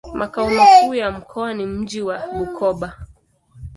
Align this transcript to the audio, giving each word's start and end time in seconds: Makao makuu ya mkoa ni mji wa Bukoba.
Makao 0.13 0.49
makuu 0.49 0.93
ya 0.95 1.11
mkoa 1.11 1.53
ni 1.53 1.65
mji 1.65 2.01
wa 2.01 2.27
Bukoba. 2.37 2.97